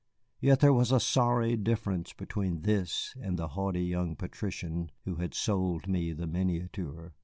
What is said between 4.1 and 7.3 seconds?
patrician who had sold me the miniature.